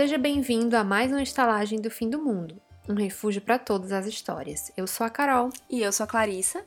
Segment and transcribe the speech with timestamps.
[0.00, 2.58] Seja bem-vindo a mais uma estalagem do fim do mundo,
[2.88, 4.72] um refúgio para todas as histórias.
[4.74, 5.50] Eu sou a Carol.
[5.68, 6.64] E eu sou a Clarissa.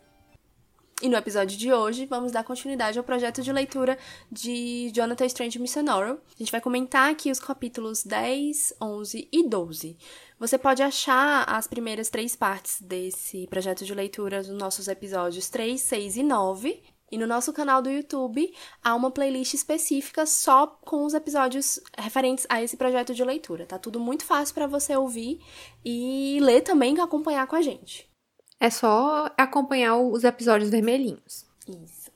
[1.02, 3.98] E no episódio de hoje vamos dar continuidade ao projeto de leitura
[4.32, 6.12] de Jonathan Strange Missionary.
[6.12, 9.98] A gente vai comentar aqui os capítulos 10, 11 e 12.
[10.40, 15.82] Você pode achar as primeiras três partes desse projeto de leitura nos nossos episódios 3,
[15.82, 16.84] 6 e 9.
[17.14, 18.52] E no nosso canal do YouTube
[18.84, 23.68] há uma playlist específica só com os episódios referentes a esse projeto de leitura.
[23.68, 25.40] Tá tudo muito fácil para você ouvir
[25.86, 28.10] e ler também e acompanhar com a gente.
[28.60, 31.46] É só acompanhar os episódios vermelhinhos.
[31.68, 32.12] Isso.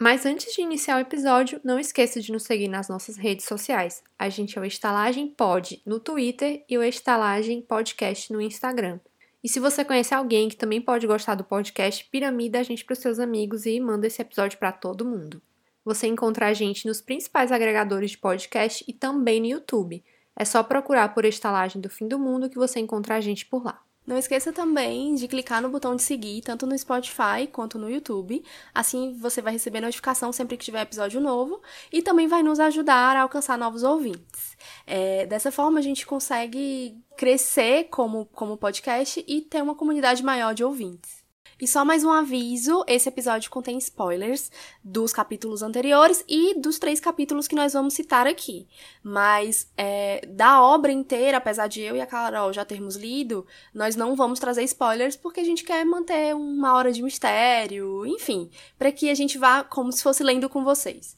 [0.00, 4.02] Mas antes de iniciar o episódio, não esqueça de nos seguir nas nossas redes sociais.
[4.18, 9.00] A gente é o Estalagem Pod no Twitter e o Estalagem Podcast no Instagram.
[9.46, 12.94] E se você conhece alguém que também pode gostar do podcast, piramida a gente para
[12.94, 15.40] os seus amigos e manda esse episódio para todo mundo.
[15.84, 20.02] Você encontra a gente nos principais agregadores de podcast e também no YouTube.
[20.34, 23.64] É só procurar por Estalagem do Fim do Mundo que você encontra a gente por
[23.64, 23.80] lá.
[24.06, 28.44] Não esqueça também de clicar no botão de seguir, tanto no Spotify quanto no YouTube.
[28.72, 31.60] Assim você vai receber notificação sempre que tiver episódio novo
[31.92, 34.56] e também vai nos ajudar a alcançar novos ouvintes.
[34.86, 40.54] É, dessa forma, a gente consegue crescer como, como podcast e ter uma comunidade maior
[40.54, 41.15] de ouvintes.
[41.58, 44.50] E só mais um aviso: esse episódio contém spoilers
[44.84, 48.68] dos capítulos anteriores e dos três capítulos que nós vamos citar aqui.
[49.02, 53.96] Mas é, da obra inteira, apesar de eu e a Carol já termos lido, nós
[53.96, 58.92] não vamos trazer spoilers porque a gente quer manter uma hora de mistério, enfim, para
[58.92, 61.16] que a gente vá como se fosse lendo com vocês.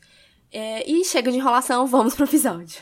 [0.53, 2.81] É, e chega de enrolação, vamos pro episódio.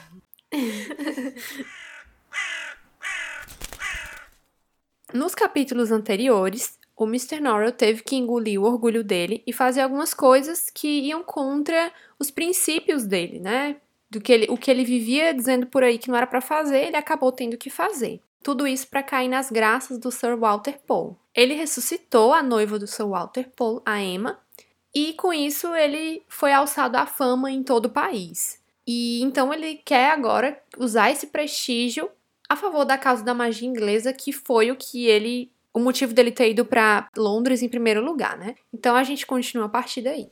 [5.15, 7.41] Nos capítulos anteriores, o Mr.
[7.41, 12.31] Norrell teve que engolir o orgulho dele e fazer algumas coisas que iam contra os
[12.31, 13.76] princípios dele, né?
[14.10, 16.87] Do que ele, o que ele vivia dizendo por aí que não era para fazer,
[16.87, 18.21] ele acabou tendo que fazer.
[18.43, 21.15] Tudo isso para cair nas graças do Sir Walter Poe.
[21.34, 24.38] Ele ressuscitou a noiva do Sir Walter Poe, a Emma,
[24.94, 28.59] e com isso ele foi alçado à fama em todo o país.
[28.87, 32.09] E então ele quer agora usar esse prestígio
[32.48, 36.32] a favor da causa da magia inglesa, que foi o que ele o motivo dele
[36.32, 38.54] ter ido para Londres em primeiro lugar, né?
[38.72, 40.26] Então a gente continua a partir daí.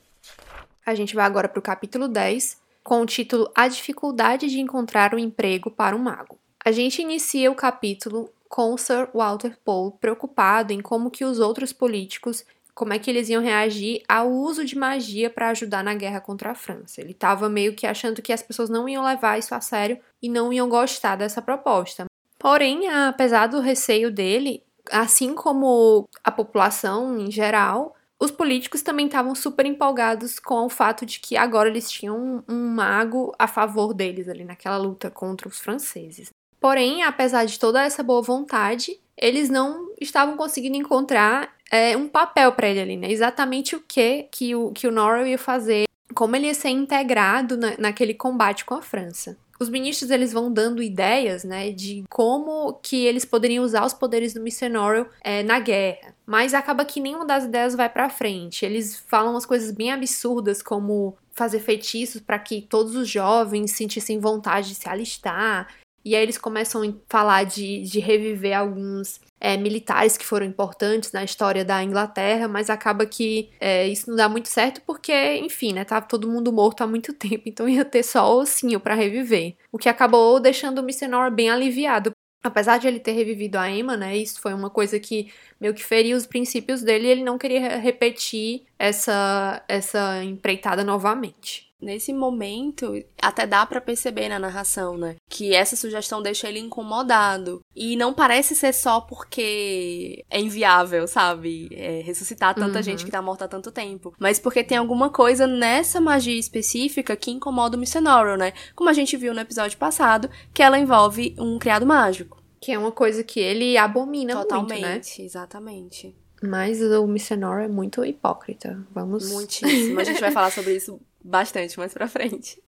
[0.83, 5.13] A gente vai agora para o capítulo 10, com o título A Dificuldade de Encontrar
[5.13, 6.39] um Emprego para um Mago.
[6.65, 11.71] A gente inicia o capítulo com Sir Walter Poe preocupado em como que os outros
[11.71, 16.21] políticos, como é que eles iam reagir ao uso de magia para ajudar na guerra
[16.21, 17.01] contra a França.
[17.01, 20.27] Ele estava meio que achando que as pessoas não iam levar isso a sério e
[20.27, 22.05] não iam gostar dessa proposta.
[22.39, 29.35] Porém, apesar do receio dele, assim como a população em geral, os políticos também estavam
[29.35, 34.29] super empolgados com o fato de que agora eles tinham um, mago a favor deles
[34.29, 36.29] ali naquela luta contra os franceses.
[36.59, 42.53] Porém, apesar de toda essa boa vontade, eles não estavam conseguindo encontrar é, um papel
[42.53, 43.11] para ele ali, né?
[43.11, 47.57] Exatamente o que que o, que o Norrell ia fazer, como ele ia ser integrado
[47.57, 52.73] na, naquele combate com a França os ministros eles vão dando ideias, né, de como
[52.81, 56.13] que eles poderiam usar os poderes do Missionário é, na guerra.
[56.25, 58.65] Mas acaba que nenhuma das ideias vai para frente.
[58.65, 64.19] Eles falam umas coisas bem absurdas, como fazer feitiços para que todos os jovens sentissem
[64.19, 65.67] vontade de se alistar.
[66.05, 71.11] E aí eles começam a falar de, de reviver alguns é, militares que foram importantes
[71.11, 75.73] na história da Inglaterra, mas acaba que é, isso não dá muito certo porque, enfim,
[75.73, 78.93] né, tava todo mundo morto há muito tempo, então ia ter só o ossinho para
[78.93, 79.55] reviver.
[79.71, 82.11] O que acabou deixando o Missenor bem aliviado.
[82.43, 85.83] Apesar de ele ter revivido a Emma, né, isso foi uma coisa que meio que
[85.83, 91.64] feriu os princípios dele e ele não queria repetir essa, essa empreitada novamente.
[91.81, 95.15] Nesse momento, até dá para perceber na narração, né?
[95.29, 97.59] Que essa sugestão deixa ele incomodado.
[97.75, 101.67] E não parece ser só porque é inviável, sabe?
[101.71, 102.83] É, ressuscitar tanta uhum.
[102.83, 104.13] gente que tá morta há tanto tempo.
[104.17, 108.53] Mas porque tem alguma coisa nessa magia específica que incomoda o Missionário, né?
[108.73, 112.41] Como a gente viu no episódio passado, que ela envolve um criado mágico.
[112.61, 115.01] Que é uma coisa que ele abomina Totalmente, muito, né?
[115.19, 116.15] exatamente.
[116.41, 118.81] Mas o Missionário é muito hipócrita.
[118.91, 119.31] Vamos.
[119.31, 119.99] Muitíssimo.
[119.99, 122.61] A gente vai falar sobre isso bastante mais para frente.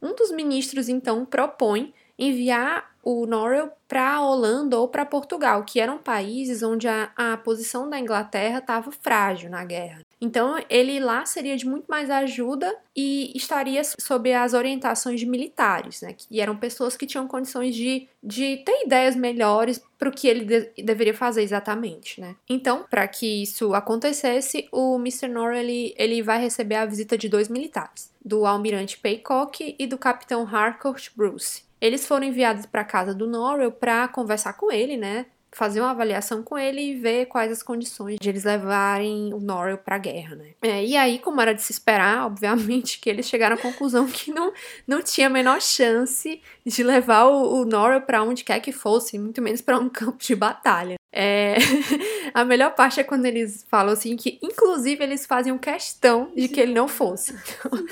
[0.00, 5.80] Um dos ministros então propõe enviar o Norrell para a Holanda ou para Portugal, que
[5.80, 10.04] eram países onde a, a posição da Inglaterra estava frágil na guerra.
[10.20, 16.02] Então, ele lá seria de muito mais ajuda e estaria sob as orientações de militares,
[16.02, 16.14] né?
[16.16, 20.44] Que eram pessoas que tinham condições de, de ter ideias melhores para o que ele
[20.44, 22.34] de deveria fazer exatamente, né?
[22.48, 25.28] Então, para que isso acontecesse, o Mr.
[25.28, 25.58] Norrell
[25.96, 31.10] ele, vai receber a visita de dois militares, do almirante Paycock e do capitão Harcourt
[31.16, 31.62] Bruce.
[31.80, 35.26] Eles foram enviados para a casa do Norrell para conversar com ele, né?
[35.52, 39.78] Fazer uma avaliação com ele e ver quais as condições de eles levarem o Norrell
[39.78, 40.50] pra guerra, né?
[40.62, 44.32] É, e aí, como era de se esperar, obviamente, que eles chegaram à conclusão que
[44.32, 44.52] não,
[44.86, 49.18] não tinha a menor chance de levar o, o Norrell pra onde quer que fosse,
[49.18, 50.98] muito menos para um campo de batalha.
[51.20, 51.56] É...
[52.32, 56.60] a melhor parte é quando eles falam assim que, inclusive, eles faziam questão de que
[56.60, 57.34] ele não fosse.
[57.34, 57.86] Então,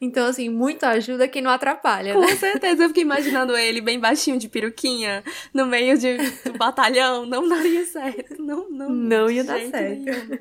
[0.00, 2.12] então assim, muito ajuda quem não atrapalha.
[2.12, 2.34] Com né?
[2.34, 5.22] certeza, eu fiquei imaginando ele bem baixinho de peruquinha,
[5.54, 7.24] no meio de, do batalhão.
[7.24, 8.42] Não daria certo.
[8.42, 8.88] Não, não.
[8.88, 10.04] Não ia dar certo.
[10.04, 10.38] Nenhum.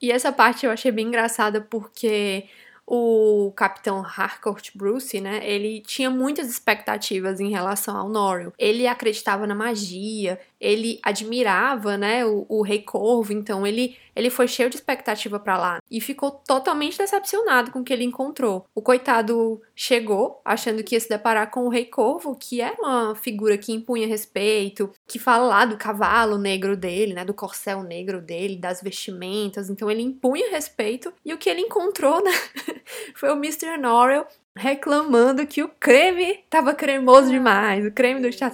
[0.00, 2.46] E essa parte eu achei bem engraçada porque
[2.90, 8.54] o capitão Harcourt Bruce, né, ele tinha muitas expectativas em relação ao Norrell.
[8.56, 14.48] Ele acreditava na magia, ele admirava, né, o, o Rei Corvo, então ele, ele foi
[14.48, 18.66] cheio de expectativa para lá e ficou totalmente decepcionado com o que ele encontrou.
[18.74, 23.14] O coitado chegou achando que ia se deparar com o Rei Corvo, que é uma
[23.14, 28.20] figura que impunha respeito, que fala lá do cavalo negro dele, né, do corcel negro
[28.20, 32.32] dele, das vestimentas, então ele impunha respeito e o que ele encontrou, né,
[33.14, 33.76] foi o Mr.
[33.78, 34.26] Norrell
[34.56, 38.50] reclamando que o creme tava cremoso demais, o creme do chá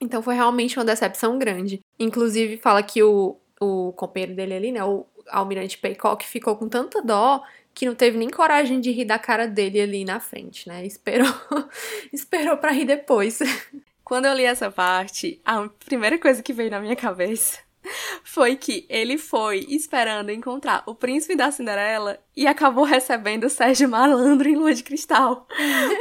[0.00, 1.80] então foi realmente uma decepção grande.
[1.98, 7.02] Inclusive, fala que o, o companheiro dele ali, né, o almirante Paycock, ficou com tanta
[7.02, 7.42] dó
[7.74, 10.86] que não teve nem coragem de rir da cara dele ali na frente, né?
[10.86, 11.28] Esperou,
[12.10, 13.38] esperou para rir depois.
[14.02, 17.58] Quando eu li essa parte, a primeira coisa que veio na minha cabeça
[18.24, 23.88] foi que ele foi esperando encontrar o príncipe da Cinderela e acabou recebendo o Sérgio
[23.88, 25.46] Malandro em Lua de Cristal.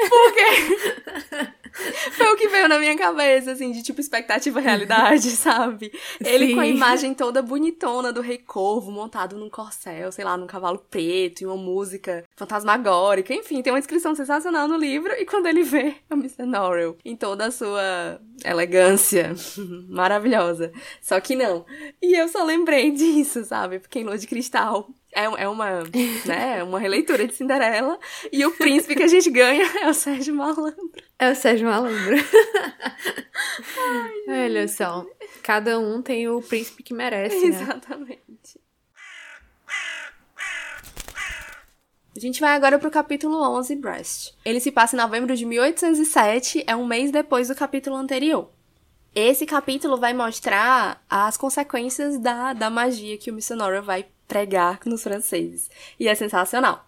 [0.10, 1.55] Porque
[2.14, 5.92] foi o que veio na minha cabeça, assim, de tipo expectativa realidade, sabe?
[6.24, 6.56] Ele Sim.
[6.56, 10.80] com a imagem toda bonitona do Rei Corvo montado num corcel, sei lá, num cavalo
[10.90, 13.34] preto e uma música fantasmagórica.
[13.34, 15.14] Enfim, tem uma descrição sensacional no livro.
[15.14, 16.46] E quando ele vê o Mr.
[16.46, 19.36] Norrell em toda a sua elegância
[19.90, 20.72] maravilhosa.
[21.02, 21.66] Só que não.
[22.02, 23.80] E eu só lembrei disso, sabe?
[23.80, 25.84] Porque em Lua de Cristal é, é uma,
[26.26, 27.98] né, uma releitura de Cinderela.
[28.32, 30.92] E o príncipe que a gente ganha é o Sérgio Malandro.
[31.18, 32.16] É o Sérgio Malandro.
[34.28, 35.06] Ai, Olha só,
[35.42, 37.48] cada um tem o príncipe que merece, né?
[37.48, 38.60] Exatamente.
[42.16, 44.34] A gente vai agora pro capítulo 11, Breast.
[44.44, 48.50] Ele se passa em novembro de 1807, é um mês depois do capítulo anterior.
[49.14, 55.04] Esse capítulo vai mostrar as consequências da, da magia que o missionário vai pregar nos
[55.04, 55.70] franceses.
[56.00, 56.86] E é sensacional.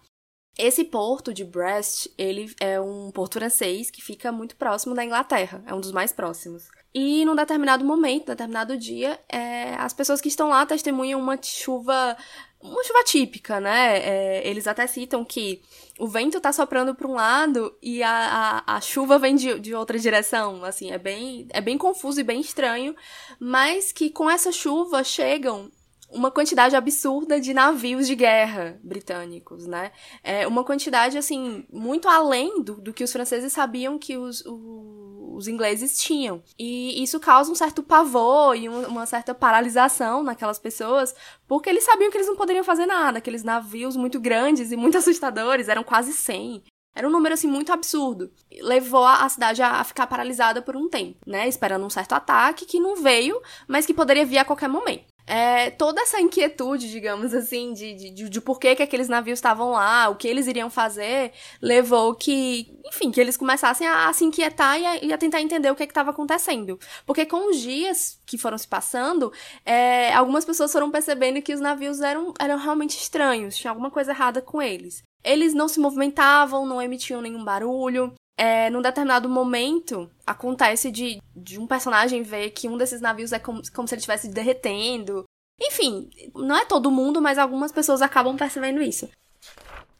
[0.58, 5.62] Esse porto de Brest, ele é um porto francês que fica muito próximo da Inglaterra,
[5.64, 6.68] é um dos mais próximos.
[6.92, 12.16] E num determinado momento, determinado dia, é, as pessoas que estão lá testemunham uma chuva,
[12.60, 13.98] uma chuva típica, né?
[13.98, 15.62] É, eles até citam que
[15.96, 19.74] o vento tá soprando para um lado e a, a, a chuva vem de, de
[19.76, 20.64] outra direção.
[20.64, 22.96] Assim, é bem, é bem confuso e bem estranho,
[23.38, 25.70] mas que com essa chuva chegam
[26.10, 29.92] uma quantidade absurda de navios de guerra britânicos, né?
[30.22, 35.34] É uma quantidade, assim, muito além do, do que os franceses sabiam que os, o,
[35.36, 36.42] os ingleses tinham.
[36.58, 41.14] E isso causa um certo pavor e um, uma certa paralisação naquelas pessoas,
[41.46, 43.18] porque eles sabiam que eles não poderiam fazer nada.
[43.18, 46.62] Aqueles navios muito grandes e muito assustadores, eram quase 100.
[46.96, 48.32] Era um número, assim, muito absurdo.
[48.60, 51.46] Levou a cidade a ficar paralisada por um tempo, né?
[51.46, 55.70] Esperando um certo ataque que não veio, mas que poderia vir a qualquer momento é,
[55.70, 60.08] toda essa inquietude, digamos assim, de, de, de por que, que aqueles navios estavam lá,
[60.08, 64.80] o que eles iriam fazer, levou que, enfim, que eles começassem a, a se inquietar
[64.80, 66.78] e a, e a, tentar entender o que estava acontecendo.
[67.04, 69.30] Porque com os dias que foram se passando,
[69.66, 74.12] é, algumas pessoas foram percebendo que os navios eram, eram realmente estranhos, tinha alguma coisa
[74.12, 75.02] errada com eles.
[75.22, 81.58] Eles não se movimentavam, não emitiam nenhum barulho, é, num determinado momento, acontece de, de
[81.58, 85.24] um personagem ver que um desses navios é como, como se ele estivesse derretendo.
[85.60, 89.08] Enfim, não é todo mundo, mas algumas pessoas acabam percebendo isso.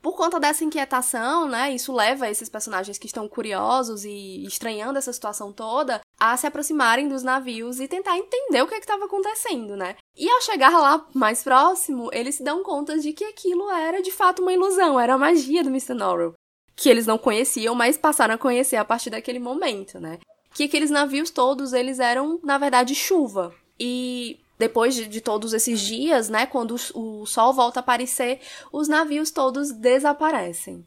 [0.00, 5.12] Por conta dessa inquietação, né, isso leva esses personagens que estão curiosos e estranhando essa
[5.12, 9.76] situação toda a se aproximarem dos navios e tentar entender o que é estava acontecendo,
[9.76, 9.96] né?
[10.16, 14.12] E ao chegar lá mais próximo, eles se dão conta de que aquilo era de
[14.12, 15.94] fato uma ilusão, era a magia do Mr.
[15.94, 16.34] Norrell
[16.78, 20.20] que eles não conheciam, mas passaram a conhecer a partir daquele momento, né?
[20.54, 23.52] Que aqueles navios todos, eles eram, na verdade, chuva.
[23.78, 28.40] E depois de, de, todos esses dias, né, quando o, o sol volta a aparecer,
[28.72, 30.86] os navios todos desaparecem.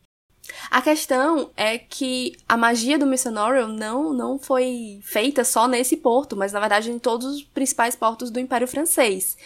[0.69, 6.35] A questão é que a magia do Missionorial não, não foi feita só nesse porto,
[6.37, 9.37] mas na verdade em todos os principais portos do Império Francês.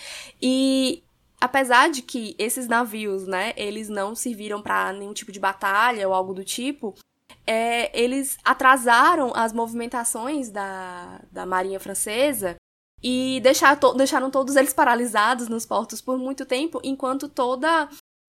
[0.42, 1.04] E
[1.46, 6.14] apesar de que esses navios, né, eles não serviram para nenhum tipo de batalha ou
[6.14, 6.94] algo do tipo,
[7.48, 12.56] é, eles atrasaram as movimentações da, da Marinha Francesa
[13.02, 17.88] e deixar to deixaram todos eles paralisados nos portos por muito tempo, enquanto toda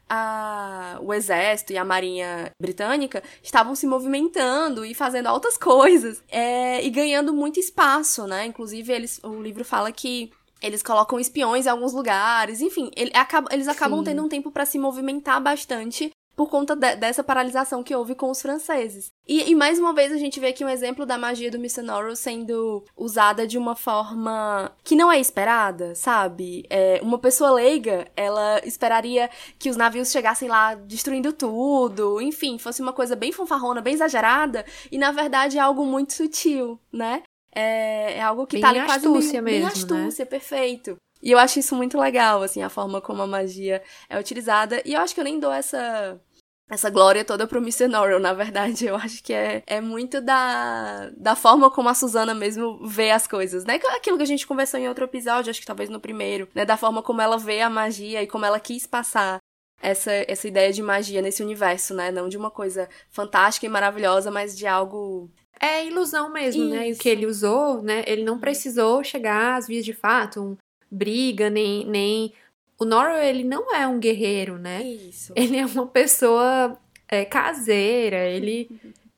[0.08, 6.84] a, o exército e a marinha britânica estavam se movimentando e fazendo altas coisas é,
[6.84, 8.46] e ganhando muito espaço, né?
[8.46, 10.30] Inclusive, eles, o livro fala que
[10.62, 14.06] eles colocam espiões em alguns lugares, enfim, ele, acaba, eles acabam Sim.
[14.06, 18.30] tendo um tempo para se movimentar bastante por conta de, dessa paralisação que houve com
[18.30, 19.10] os franceses.
[19.26, 22.14] E, e, mais uma vez a gente vê aqui um exemplo da magia do Missionary
[22.14, 26.64] sendo usada de uma forma que não é esperada, sabe?
[26.68, 32.82] É, uma pessoa leiga, ela esperaria que os navios chegassem lá destruindo tudo, enfim, fosse
[32.82, 37.22] uma coisa bem fanfarrona, bem exagerada, e na verdade é algo muito sutil, né?
[37.56, 40.30] É, é algo que bem tá ali quase astúcia meio, mesmo, bem astúcia, né?
[40.30, 40.96] perfeito.
[41.22, 44.82] E eu acho isso muito legal, assim, a forma como a magia é utilizada.
[44.84, 46.20] E eu acho que eu nem dou essa
[46.68, 47.86] essa glória toda pro Mr.
[47.86, 48.86] Norrell, na verdade.
[48.86, 53.26] Eu acho que é, é muito da, da forma como a Susana mesmo vê as
[53.26, 53.76] coisas, né?
[53.96, 56.64] Aquilo que a gente conversou em outro episódio, acho que talvez no primeiro, né?
[56.64, 59.38] Da forma como ela vê a magia e como ela quis passar
[59.80, 62.10] essa, essa ideia de magia nesse universo, né?
[62.10, 66.74] Não de uma coisa fantástica e maravilhosa, mas de algo é ilusão mesmo, Isso.
[66.74, 66.88] né?
[66.88, 68.04] E o que ele usou, né?
[68.06, 70.56] Ele não precisou chegar às vias de fato, um
[70.90, 72.32] briga, nem, nem
[72.78, 74.82] o Noro, ele não é um guerreiro, né?
[74.82, 75.32] Isso.
[75.34, 78.68] Ele é uma pessoa é, caseira, ele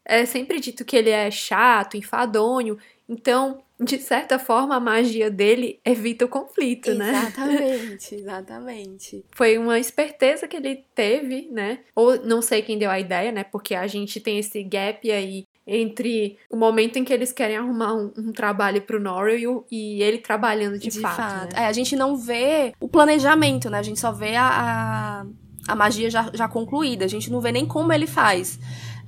[0.04, 2.78] é sempre dito que ele é chato, enfadonho.
[3.08, 7.10] Então, de certa forma, a magia dele evita o conflito, né?
[7.10, 9.24] Exatamente, exatamente.
[9.32, 11.80] Foi uma esperteza que ele teve, né?
[11.94, 13.44] Ou não sei quem deu a ideia, né?
[13.44, 17.92] Porque a gente tem esse gap aí entre o momento em que eles querem arrumar
[17.92, 21.16] um, um trabalho pro Norrell e, e, ele trabalhando de, de fato.
[21.16, 21.54] fato.
[21.54, 21.64] Né?
[21.64, 23.78] É, a gente não vê o planejamento, né?
[23.78, 25.26] A gente só vê a, a,
[25.72, 27.04] a magia já, já concluída.
[27.04, 28.58] A gente não vê nem como ele faz.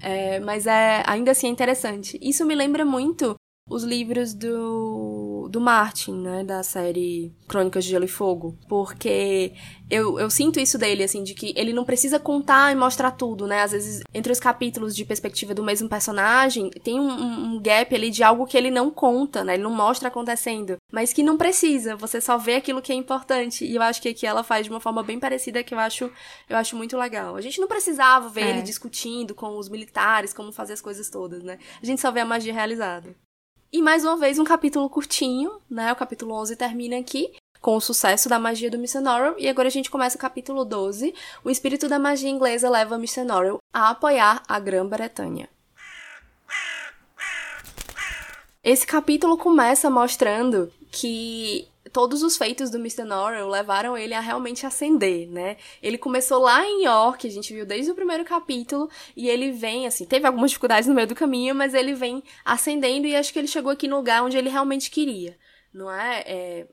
[0.02, 2.19] É, mas é ainda assim é interessante.
[2.21, 3.35] Isso me lembra muito
[3.69, 9.52] os livros do, do Martin, né, da série Crônicas de Gelo e Fogo, porque
[9.90, 13.47] eu, eu sinto isso dele, assim, de que ele não precisa contar e mostrar tudo,
[13.47, 17.95] né, às vezes entre os capítulos de perspectiva do mesmo personagem, tem um, um gap
[17.95, 21.37] ali de algo que ele não conta, né, ele não mostra acontecendo, mas que não
[21.37, 24.64] precisa, você só vê aquilo que é importante, e eu acho que aqui ela faz
[24.64, 26.11] de uma forma bem parecida que eu acho,
[26.49, 27.37] eu acho muito legal.
[27.37, 28.50] A gente não precisava ver é.
[28.50, 32.21] ele discutindo com os militares como fazer as coisas todas, né, a gente só vê
[32.21, 33.14] a magia realizada.
[33.73, 35.93] E mais uma vez, um capítulo curtinho, né?
[35.93, 38.79] O capítulo 11 termina aqui com o sucesso da magia do.
[39.00, 39.37] Norrell.
[39.39, 41.15] E agora a gente começa o capítulo 12.
[41.45, 42.99] O espírito da magia inglesa leva.
[43.25, 45.49] Norrell a apoiar a Grã-Bretanha.
[48.62, 53.05] Esse capítulo começa mostrando que todos os feitos do Mr.
[53.05, 55.57] Norrell levaram ele a realmente ascender, né?
[55.83, 59.87] Ele começou lá em York, a gente viu desde o primeiro capítulo, e ele vem,
[59.87, 63.39] assim, teve algumas dificuldades no meio do caminho, mas ele vem ascendendo e acho que
[63.39, 65.37] ele chegou aqui no lugar onde ele realmente queria,
[65.73, 66.23] não é?
[66.27, 66.67] é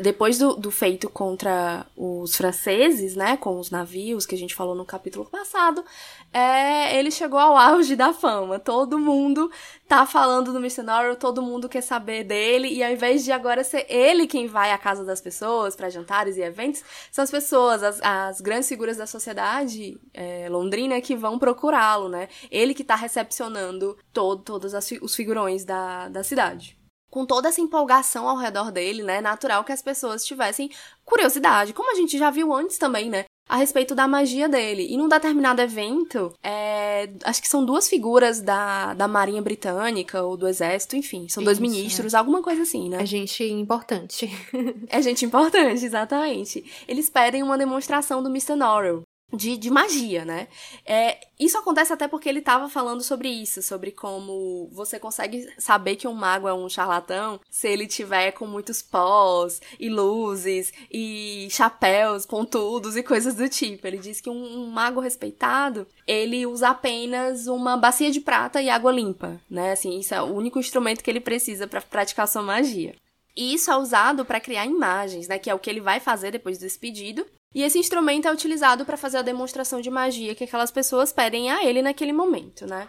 [0.00, 4.74] depois do, do, feito contra os franceses, né, com os navios que a gente falou
[4.74, 5.84] no capítulo passado,
[6.32, 8.58] é, ele chegou ao auge da fama.
[8.58, 9.50] Todo mundo
[9.86, 13.84] tá falando do missionário, todo mundo quer saber dele, e ao invés de agora ser
[13.88, 18.00] ele quem vai à casa das pessoas para jantares e eventos, são as pessoas, as,
[18.02, 22.28] as grandes figuras da sociedade é, londrina que vão procurá-lo, né?
[22.50, 26.79] Ele que tá recepcionando todo, todos as, os figurões da, da cidade
[27.10, 29.20] com toda essa empolgação ao redor dele, né?
[29.20, 30.70] Natural que as pessoas tivessem
[31.04, 33.24] curiosidade, como a gente já viu antes também, né?
[33.48, 34.86] A respeito da magia dele.
[34.88, 40.36] E num determinado evento, é, acho que são duas figuras da, da Marinha Britânica ou
[40.36, 42.16] do Exército, enfim, são dois ministros, é.
[42.16, 43.02] alguma coisa assim, né?
[43.02, 44.30] É gente importante.
[44.88, 46.64] é gente importante, exatamente.
[46.86, 48.54] Eles pedem uma demonstração do Mr.
[48.54, 49.02] Norrell
[49.32, 50.48] de, de magia, né?
[50.84, 55.96] É, isso acontece até porque ele estava falando sobre isso, sobre como você consegue saber
[55.96, 61.48] que um mago é um charlatão se ele tiver com muitos pós e luzes e
[61.50, 63.86] chapéus pontudos e coisas do tipo.
[63.86, 68.68] Ele diz que um, um mago respeitado, ele usa apenas uma bacia de prata e
[68.68, 69.72] água limpa, né?
[69.72, 72.94] Assim, isso é o único instrumento que ele precisa para praticar sua magia.
[73.36, 75.38] E isso é usado para criar imagens, né?
[75.38, 77.24] Que é o que ele vai fazer depois desse pedido.
[77.54, 81.50] E esse instrumento é utilizado para fazer a demonstração de magia que aquelas pessoas pedem
[81.50, 82.88] a ele naquele momento, né?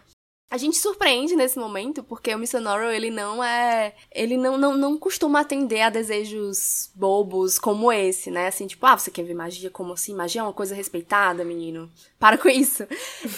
[0.52, 2.60] A gente surpreende nesse momento porque o.
[2.60, 3.94] Norrell, ele não é.
[4.12, 8.48] Ele não, não, não costuma atender a desejos bobos como esse, né?
[8.48, 9.70] Assim, tipo, ah, você quer ver magia?
[9.70, 10.14] Como assim?
[10.14, 11.90] Magia é uma coisa respeitada, menino?
[12.20, 12.86] Para com isso.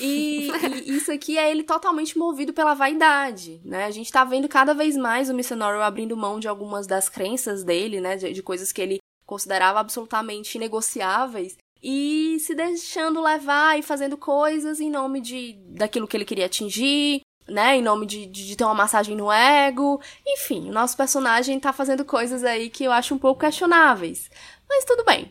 [0.02, 0.50] E,
[0.88, 3.86] e isso aqui é ele totalmente movido pela vaidade, né?
[3.86, 5.34] A gente tá vendo cada vez mais o.
[5.56, 8.18] Norrell abrindo mão de algumas das crenças dele, né?
[8.18, 14.80] De, de coisas que ele considerava absolutamente inegociáveis e se deixando levar e fazendo coisas
[14.80, 17.76] em nome de daquilo que ele queria atingir, né?
[17.76, 20.00] Em nome de, de, de, ter uma massagem no ego.
[20.26, 24.32] Enfim, o nosso personagem tá fazendo coisas aí que eu acho um pouco questionáveis.
[24.70, 25.30] Mas tudo bem.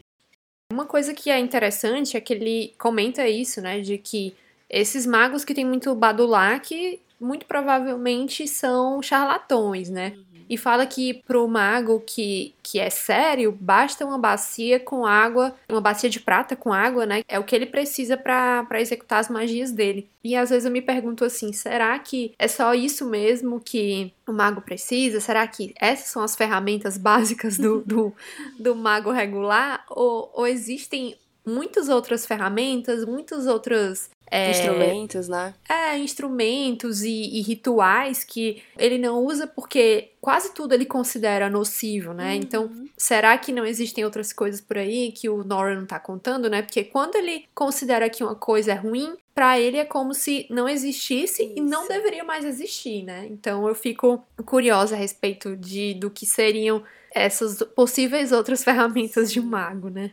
[0.71, 3.81] Uma coisa que é interessante é que ele comenta isso, né?
[3.81, 4.35] De que
[4.69, 10.15] esses magos que tem muito badulac, muito provavelmente são charlatões, né?
[10.17, 15.55] Uhum e fala que pro mago que, que é sério, basta uma bacia com água,
[15.67, 17.23] uma bacia de prata com água, né?
[17.27, 20.11] É o que ele precisa para executar as magias dele.
[20.23, 24.33] E às vezes eu me pergunto assim, será que é só isso mesmo que o
[24.35, 25.21] mago precisa?
[25.21, 28.13] Será que essas são as ferramentas básicas do, do,
[28.61, 29.87] do mago regular?
[29.89, 31.17] Ou, ou existem
[31.47, 35.55] muitas outras ferramentas, muitas outras é, instrumentos, né?
[35.69, 42.15] É, instrumentos e, e, rituais que ele não usa porque quase tudo ele considera nocivo,
[42.15, 42.31] né?
[42.31, 42.37] Uhum.
[42.37, 46.49] Então, será que não existem outras coisas por aí que o Nora não tá contando,
[46.49, 46.63] né?
[46.63, 50.69] Porque quando ele considera que uma coisa é ruim, para ele é como se não
[50.69, 51.53] existisse Isso.
[51.57, 53.27] e não deveria mais existir, né?
[53.31, 56.83] Então, eu fico curiosa a respeito de do que seriam
[57.15, 60.13] essas possíveis outras ferramentas de um mago, né?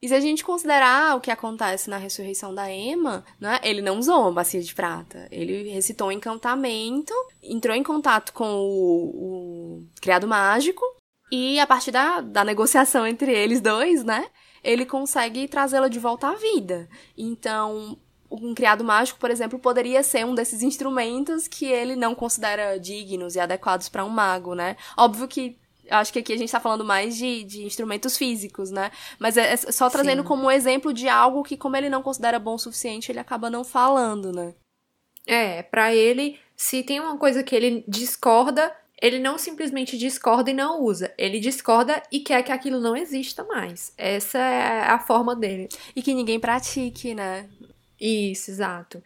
[0.00, 3.98] E se a gente considerar o que acontece na ressurreição da Emma, né, ele não
[3.98, 5.26] usou uma bacia de prata.
[5.30, 7.12] Ele recitou um encantamento,
[7.42, 10.84] entrou em contato com o, o criado mágico,
[11.32, 14.28] e a partir da, da negociação entre eles dois, né,
[14.62, 16.88] ele consegue trazê-la de volta à vida.
[17.16, 17.98] Então,
[18.30, 23.34] um criado mágico, por exemplo, poderia ser um desses instrumentos que ele não considera dignos
[23.34, 24.76] e adequados para um mago, né?
[24.96, 25.58] Óbvio que
[25.90, 28.90] acho que aqui a gente tá falando mais de, de instrumentos físicos, né?
[29.18, 30.28] Mas é, é só trazendo Sim.
[30.28, 33.50] como um exemplo de algo que, como ele não considera bom o suficiente, ele acaba
[33.50, 34.54] não falando, né?
[35.26, 40.54] É, para ele, se tem uma coisa que ele discorda, ele não simplesmente discorda e
[40.54, 41.12] não usa.
[41.16, 43.92] Ele discorda e quer que aquilo não exista mais.
[43.96, 45.68] Essa é a forma dele.
[45.94, 47.48] E que ninguém pratique, né?
[48.00, 49.02] Isso, exato.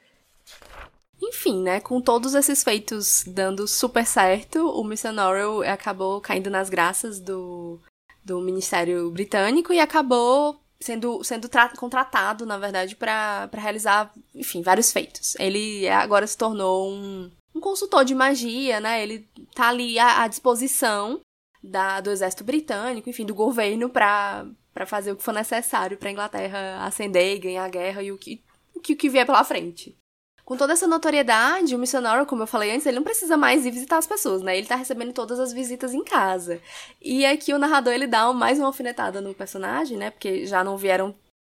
[1.23, 5.13] Enfim, né, com todos esses feitos dando super certo, o Mr.
[5.13, 7.81] Norrell acabou caindo nas graças do,
[8.25, 15.37] do Ministério Britânico e acabou sendo, sendo contratado, na verdade, para realizar, enfim, vários feitos.
[15.39, 19.01] Ele agora se tornou um, um consultor de magia, né?
[19.01, 21.21] Ele tá ali à, à disposição
[21.63, 24.45] da, do exército britânico, enfim, do governo para
[24.87, 28.19] fazer o que for necessário para a Inglaterra ascender e ganhar a guerra e o
[28.19, 28.43] que,
[28.75, 29.97] o que vier pela frente.
[30.45, 33.71] Com toda essa notoriedade, o missionário, como eu falei antes, ele não precisa mais ir
[33.71, 34.59] visitar as pessoas, né?
[34.59, 36.61] Ele tá recebendo todas as visitas em casa.
[37.01, 40.11] E aqui o narrador, ele dá mais uma alfinetada no personagem, né?
[40.11, 41.15] Porque já não vieram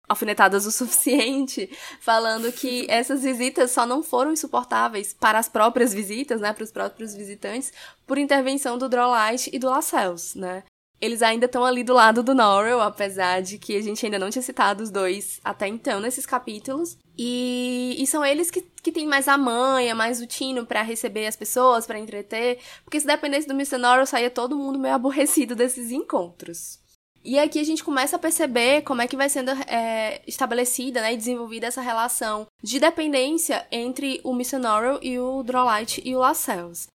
[0.07, 1.69] alfinetadas o suficiente,
[2.01, 6.71] falando que essas visitas só não foram insuportáveis para as próprias visitas, né, para os
[6.71, 7.71] próprios visitantes,
[8.05, 10.63] por intervenção do Drolight e do Lascelles, né?
[11.03, 14.29] Eles ainda estão ali do lado do Norrell, apesar de que a gente ainda não
[14.29, 16.97] tinha citado os dois até então nesses capítulos.
[17.17, 21.27] E, e são eles que, que têm mais a manha, mais o tino para receber
[21.27, 22.57] as pessoas, para entreter.
[22.85, 23.77] Porque se dependesse do Mr.
[23.77, 26.79] Norrell, saía todo mundo meio aborrecido desses encontros.
[27.21, 31.13] E aqui a gente começa a perceber como é que vai sendo é, estabelecida né,
[31.13, 34.33] e desenvolvida essa relação de dependência entre o.
[34.33, 36.87] Norrell e o Drolight e o Lascelles.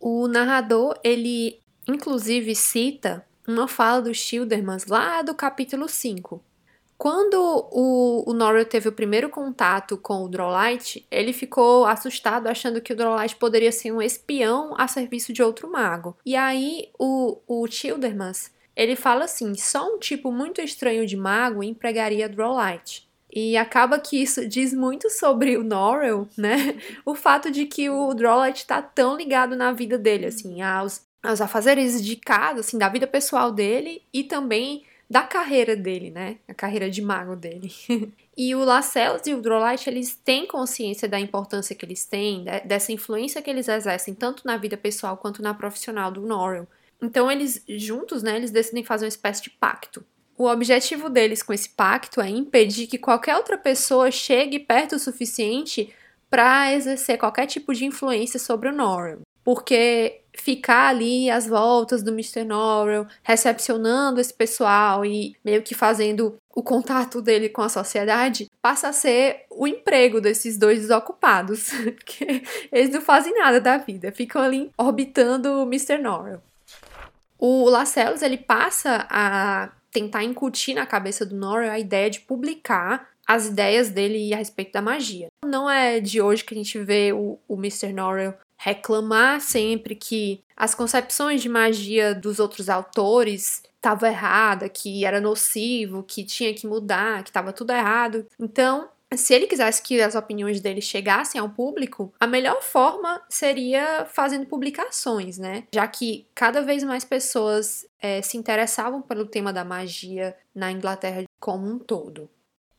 [0.00, 6.42] O narrador, ele inclusive cita uma fala dos Schildermans lá do capítulo 5.
[6.96, 7.34] Quando
[7.70, 12.92] o, o Norrell teve o primeiro contato com o Drolight, ele ficou assustado achando que
[12.92, 16.16] o Drolight poderia ser um espião a serviço de outro mago.
[16.24, 21.62] E aí o, o Childermans, ele fala assim, só um tipo muito estranho de mago
[21.62, 23.08] empregaria Drolight.
[23.30, 26.78] E acaba que isso diz muito sobre o Norrell, né?
[27.04, 31.40] O fato de que o Drolight está tão ligado na vida dele, assim, aos, aos
[31.40, 36.36] afazeres de casa, assim, da vida pessoal dele e também da carreira dele, né?
[36.46, 37.72] A carreira de mago dele.
[38.36, 42.92] e o Lascelles e o Drolight, eles têm consciência da importância que eles têm, dessa
[42.92, 46.68] influência que eles exercem, tanto na vida pessoal quanto na profissional do Norrell.
[47.00, 50.04] Então, eles juntos, né, eles decidem fazer uma espécie de pacto.
[50.36, 54.98] O objetivo deles com esse pacto é impedir que qualquer outra pessoa chegue perto o
[54.98, 55.94] suficiente
[56.28, 59.20] para exercer qualquer tipo de influência sobre o Norrell.
[59.44, 62.44] Porque ficar ali às voltas do Mr.
[62.44, 68.88] Norrell, recepcionando esse pessoal e meio que fazendo o contato dele com a sociedade passa
[68.88, 74.42] a ser o emprego desses dois desocupados, porque eles não fazem nada da vida, ficam
[74.42, 75.98] ali orbitando o Mr.
[75.98, 76.42] Norrell.
[77.38, 83.08] O Lascelles, ele passa a tentar incutir na cabeça do Norrell a ideia de publicar
[83.26, 85.28] as ideias dele a respeito da magia.
[85.44, 87.92] Não é de hoje que a gente vê o, o Mr.
[87.92, 95.20] Norrell reclamar sempre que as concepções de magia dos outros autores estavam erradas, que era
[95.20, 98.26] nocivo, que tinha que mudar, que estava tudo errado.
[98.40, 104.06] Então, se ele quisesse que as opiniões dele chegassem ao público, a melhor forma seria
[104.10, 105.64] fazendo publicações, né?
[105.74, 111.24] Já que cada vez mais pessoas é, se interessavam pelo tema da magia na Inglaterra
[111.38, 112.30] como um todo.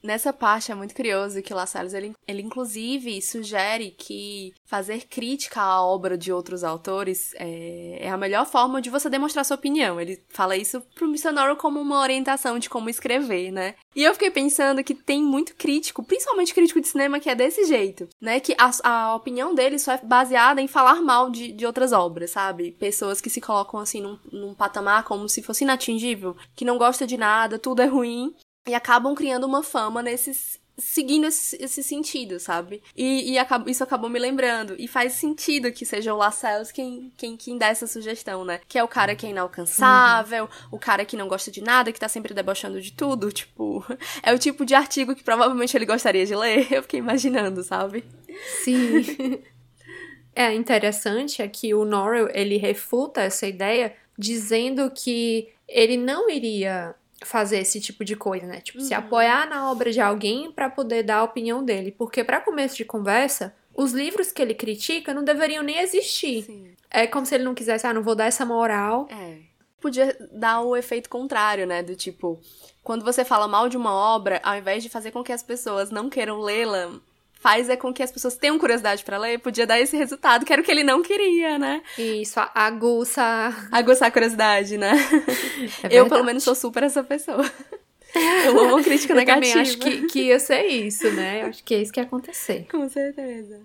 [0.06, 5.84] Nessa parte é muito curioso que Lascelles, ele, ele inclusive sugere que fazer crítica à
[5.84, 10.00] obra de outros autores é, é, a melhor forma de você demonstrar sua opinião.
[10.00, 13.74] Ele fala isso pro missionário como uma orientação de como escrever, né?
[13.96, 17.65] E eu fiquei pensando que tem muito crítico, principalmente crítico de cinema, que é desse
[17.65, 18.39] jeito, né?
[18.39, 22.30] Que a, a opinião dele só é baseada em falar mal de, de outras obras,
[22.30, 22.74] sabe?
[22.74, 27.08] Pessoas que se colocam assim num, num patamar como se fosse inatingível, que não gosta
[27.08, 28.36] de nada, tudo é ruim
[28.67, 32.82] e acabam criando uma fama nesses seguindo esse, esse sentido, sabe?
[32.95, 34.75] E, e acabou, isso acabou me lembrando.
[34.78, 38.60] E faz sentido que seja o Lascelles quem, quem, quem dá essa sugestão, né?
[38.67, 40.69] Que é o cara que é inalcançável, uhum.
[40.71, 43.32] o cara que não gosta de nada, que tá sempre debochando de tudo.
[43.32, 43.86] Tipo,
[44.21, 46.67] é o tipo de artigo que provavelmente ele gostaria de ler.
[46.71, 48.04] Eu fiquei imaginando, sabe?
[48.63, 49.41] Sim.
[50.36, 56.95] é interessante é que o Norrell, ele refuta essa ideia dizendo que ele não iria
[57.23, 58.62] fazer esse tipo de coisa, né?
[58.62, 58.86] Tipo, uhum.
[58.86, 61.91] se apoiar na obra de alguém para poder dar a opinião dele.
[61.91, 66.43] Porque, para começo de conversa, os livros que ele critica não deveriam nem existir.
[66.43, 66.73] Sim.
[66.89, 69.08] É como se ele não quisesse, ah, não vou dar essa moral.
[69.10, 69.38] É.
[69.82, 71.84] Podia dar o efeito contrário, né?
[71.84, 72.39] Do tipo,
[72.84, 75.91] quando você fala mal de uma obra, ao invés de fazer com que as pessoas
[75.91, 76.99] não queiram lê-la,
[77.45, 80.51] faz é com que as pessoas tenham curiosidade para ler, podia dar esse resultado, que
[80.51, 81.84] era o que ele não queria, né?
[81.95, 83.21] Isso, aguça.
[83.71, 84.93] Aguçar a curiosidade, né?
[85.84, 87.43] É eu, pelo menos, sou super essa pessoa.
[88.45, 89.45] Eu amo crítica eu negativa.
[89.45, 91.43] Eu também acho que, que ia ser isso, né?
[91.43, 92.65] Eu acho que é isso que ia acontecer.
[92.71, 93.60] Com certeza.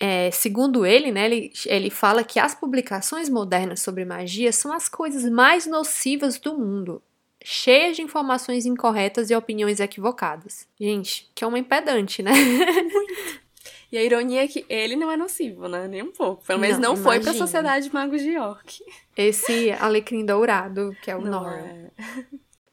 [0.00, 4.88] É, segundo ele, né, ele, ele fala que as publicações modernas sobre magia são as
[4.88, 7.02] coisas mais nocivas do mundo
[7.48, 10.66] cheias de informações incorretas e opiniões equivocadas.
[10.80, 12.32] Gente, que é uma impedante, né?
[12.32, 13.46] Muito.
[13.92, 15.86] E a ironia é que ele não é nocivo, né?
[15.86, 16.44] Nem um pouco.
[16.44, 18.82] Pelo menos não, não foi pra Sociedade de Magos de York.
[19.16, 21.92] Esse alecrim dourado, que é o não Nora.
[21.96, 22.24] É.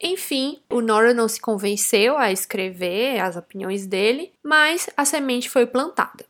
[0.01, 5.67] Enfim, o Nora não se convenceu a escrever as opiniões dele, mas a semente foi
[5.67, 6.25] plantada.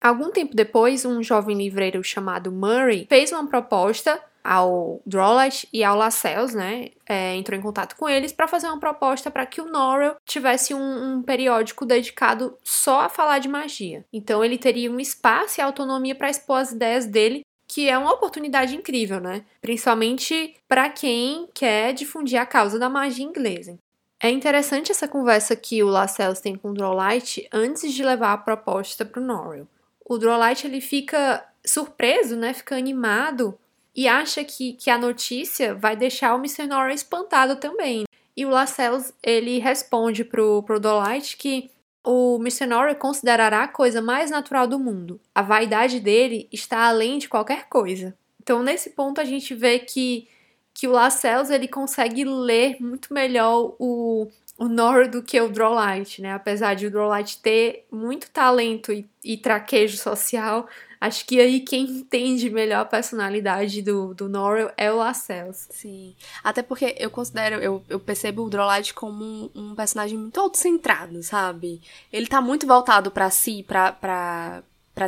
[0.00, 5.96] Algum tempo depois, um jovem livreiro chamado Murray fez uma proposta ao Drollett e ao
[5.96, 6.88] Lascelles, né?
[7.06, 10.74] É, entrou em contato com eles para fazer uma proposta para que o Norrell tivesse
[10.74, 14.04] um, um, periódico dedicado só a falar de magia.
[14.12, 18.12] Então ele teria um espaço e autonomia para expor as ideias dele, que é uma
[18.12, 19.44] oportunidade incrível, né?
[19.60, 23.78] Principalmente para quem quer difundir a causa da magia inglesa.
[24.20, 28.38] É interessante essa conversa que o Lascelles tem com o Drollite antes de levar a
[28.38, 29.68] proposta para o Norrell.
[30.04, 32.52] O Drollite ele fica surpreso, né?
[32.52, 33.56] Fica animado
[33.98, 36.68] e acha que, que a notícia vai deixar o Mr.
[36.68, 38.04] Nora espantado também.
[38.36, 41.68] E o Lascelles, ele responde pro, pro Dolite que
[42.06, 42.66] o Mr.
[42.66, 45.20] Nora considerará a coisa mais natural do mundo.
[45.34, 48.16] A vaidade dele está além de qualquer coisa.
[48.40, 50.28] Então, nesse ponto, a gente vê que,
[50.72, 56.22] que o Lascelles, ele consegue ler muito melhor o, o Nora do que o Drawlight,
[56.22, 56.34] né?
[56.34, 60.68] Apesar de o Drawlight ter muito talento e, e traquejo social,
[61.00, 65.68] Acho que aí quem entende melhor a personalidade do, do Norrell é o Lascelles.
[65.70, 66.14] Sim.
[66.42, 71.22] Até porque eu considero, eu, eu percebo o Drolight como um, um, personagem muito autocentrado,
[71.22, 71.80] sabe?
[72.12, 74.62] Ele tá muito voltado para si, pra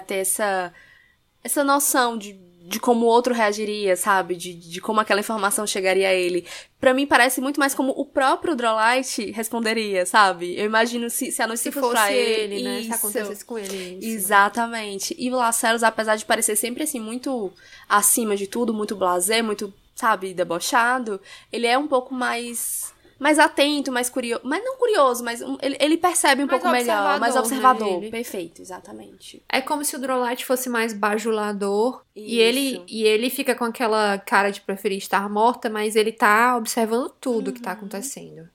[0.06, 0.72] ter essa,
[1.42, 4.36] essa noção de de como o outro reagiria, sabe?
[4.36, 6.46] De, de como aquela informação chegaria a ele.
[6.78, 10.56] Para mim parece muito mais como o próprio Drolight responderia, sabe?
[10.56, 12.82] Eu imagino se, se a notícia se fosse, fosse ele, ele, né?
[12.84, 13.98] Se acontecesse com ele.
[13.98, 14.06] Isso.
[14.06, 15.16] Exatamente.
[15.18, 17.52] E o Laceros, apesar de parecer sempre assim muito
[17.88, 21.20] acima de tudo, muito blasé, muito, sabe, debochado,
[21.52, 24.40] ele é um pouco mais mais atento, mais curioso.
[24.44, 28.00] Mas não curioso, mas um, ele, ele, percebe um mais pouco melhor, mais observador.
[28.00, 29.44] Né, Perfeito, exatamente.
[29.46, 32.02] É como se o Drolight fosse mais bajulador.
[32.16, 36.56] E ele, e ele fica com aquela cara de preferir estar morta, mas ele tá
[36.56, 37.54] observando tudo uhum.
[37.54, 37.76] que tá uhum.
[37.76, 38.48] acontecendo.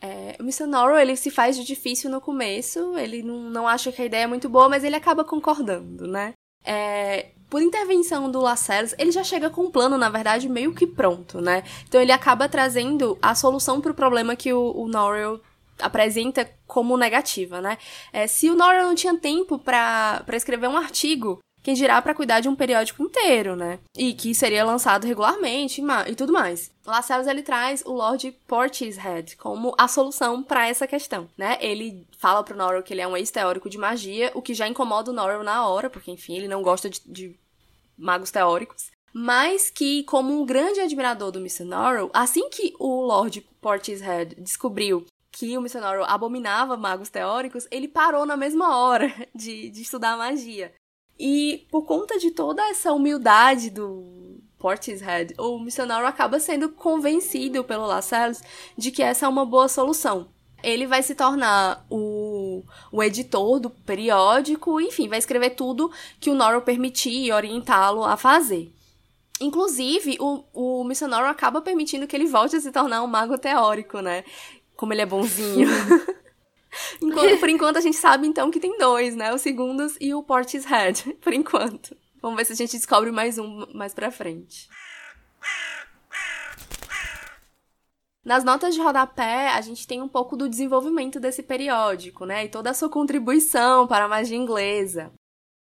[0.00, 0.66] É, o Mr.
[0.66, 4.24] Norrell, ele se faz de difícil no começo, ele não, não acha que a ideia
[4.24, 6.34] é muito boa, mas ele acaba concordando, né?
[6.66, 10.86] é, por intervenção do Lacerda, ele já chega com um plano, na verdade, meio que
[10.86, 11.62] pronto, né?
[11.88, 15.40] Então ele acaba trazendo a solução para o problema que o, o Norrell
[15.78, 17.78] apresenta como negativa, né?
[18.12, 22.38] É, se o Norrell não tinha tempo para escrever um artigo, quem dirá para cuidar
[22.38, 23.80] de um periódico inteiro, né?
[23.98, 26.70] E que seria lançado regularmente e, tudo mais.
[26.86, 31.58] Lascelles ele traz o Lord Portishead como a solução para essa questão, né?
[31.60, 35.10] Ele fala pro Norrell que ele é um ex-teórico de magia, o que já incomoda
[35.10, 37.36] o Norrell na hora, porque enfim, ele não gosta de, de
[37.98, 41.64] magos teóricos mas que, como um grande admirador do Mr.
[41.64, 45.80] Norrell, assim que o Lord Portishead descobriu que o Mr.
[45.80, 50.70] Norrell abominava magos teóricos, ele parou na mesma hora de, de estudar magia.
[51.18, 57.86] E por conta de toda essa humildade do Portishead, o missionário acaba sendo convencido pelo
[57.86, 58.42] Lascelles
[58.76, 60.28] de que essa é uma boa solução.
[60.62, 66.34] Ele vai se tornar o, o editor do periódico, enfim, vai escrever tudo que o
[66.34, 68.72] Norrell permitir e orientá-lo a fazer.
[69.40, 74.00] Inclusive, o, o missionário acaba permitindo que ele volte a se tornar um mago teórico,
[74.00, 74.24] né?
[74.74, 75.68] Como ele é bonzinho.
[77.02, 79.32] Enquanto, por enquanto, a gente sabe, então, que tem dois, né?
[79.32, 81.96] O Segundos e o Portishead, por enquanto.
[82.20, 84.68] Vamos ver se a gente descobre mais um mais pra frente.
[88.24, 92.44] Nas notas de rodapé, a gente tem um pouco do desenvolvimento desse periódico, né?
[92.44, 95.12] E toda a sua contribuição para a magia inglesa.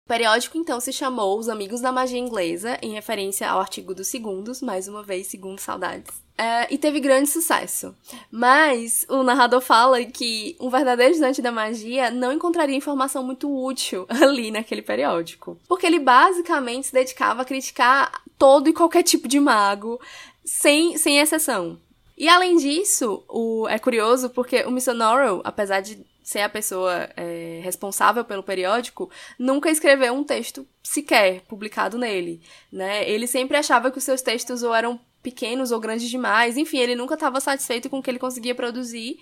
[0.05, 4.07] O periódico, então, se chamou Os Amigos da Magia Inglesa, em referência ao artigo dos
[4.07, 6.22] segundos, mais uma vez, segundo saudades.
[6.37, 7.95] É, e teve grande sucesso.
[8.31, 14.05] Mas o narrador fala que um verdadeiro estudante da magia não encontraria informação muito útil
[14.09, 15.57] ali naquele periódico.
[15.67, 20.01] Porque ele basicamente se dedicava a criticar todo e qualquer tipo de mago,
[20.43, 21.79] sem, sem exceção.
[22.17, 24.93] E além disso, o, é curioso porque o.
[24.93, 31.41] Norrell, apesar de ser a pessoa é, responsável pelo periódico, nunca escreveu um texto sequer
[31.41, 32.41] publicado nele,
[32.71, 33.07] né?
[33.09, 36.95] Ele sempre achava que os seus textos ou eram pequenos ou grandes demais, enfim, ele
[36.95, 39.19] nunca estava satisfeito com o que ele conseguia produzir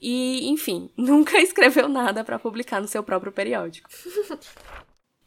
[0.00, 3.90] e, enfim, nunca escreveu nada para publicar no seu próprio periódico.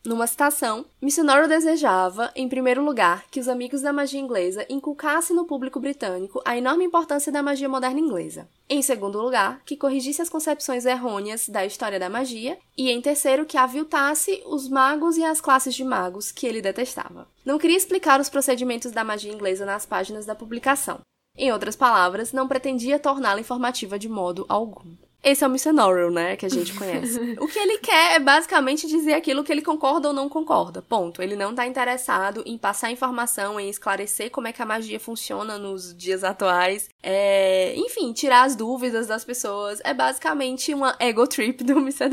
[0.06, 5.46] Numa citação, Missionoro desejava, em primeiro lugar, que os amigos da magia inglesa inculcassem no
[5.46, 8.50] público britânico a enorme importância da magia moderna inglesa.
[8.70, 12.58] Em segundo lugar, que corrigisse as concepções errôneas da história da magia.
[12.78, 17.26] E em terceiro, que aviltasse os magos e as classes de magos que ele detestava.
[17.46, 21.00] Não queria explicar os procedimentos da magia inglesa nas páginas da publicação.
[21.38, 24.96] Em outras palavras, não pretendia torná-la informativa de modo algum.
[25.24, 25.72] Esse é o Mr.
[25.72, 27.18] Norrell, né, que a gente conhece.
[27.40, 30.82] o que ele quer é basicamente dizer aquilo que ele concorda ou não concorda.
[30.82, 31.22] Ponto.
[31.22, 35.58] Ele não tá interessado em passar informação, em esclarecer como é que a magia funciona
[35.58, 36.90] nos dias atuais.
[37.02, 37.74] É...
[37.78, 39.80] Enfim, tirar as dúvidas das pessoas.
[39.84, 42.10] É basicamente uma ego trip do Mr.